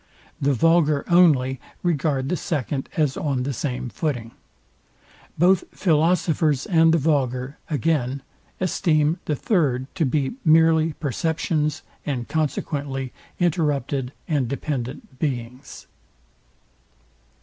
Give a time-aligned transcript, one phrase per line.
[0.41, 4.31] The vulgar only regard the second as on the same footing.
[5.37, 8.23] Both philosophers and the vulgar, again,
[8.59, 15.85] esteem the third to be merely perceptions and consequently interrupted and dependent beings.